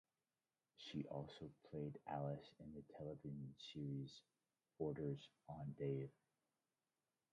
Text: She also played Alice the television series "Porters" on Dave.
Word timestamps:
She 0.77 1.05
also 1.05 1.51
played 1.69 1.99
Alice 2.07 2.49
the 2.59 2.81
television 2.97 3.53
series 3.71 4.23
"Porters" 4.75 5.29
on 5.47 5.75
Dave. 5.77 6.09